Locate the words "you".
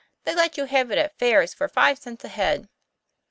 0.57-0.65